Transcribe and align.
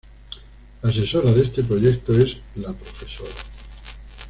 La 0.81 0.89
asesora 0.89 1.31
de 1.31 1.43
este 1.43 1.63
proyecto 1.63 2.11
es 2.17 2.35
la 2.55 2.69
Profª. 2.69 3.23